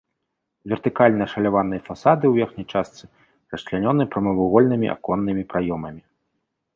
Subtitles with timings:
[0.71, 3.05] Вертыкальна ашаляваныя фасады ў верхняй частцы
[3.55, 6.03] расчлянёны прамавугольнымі аконнымі праёмамі.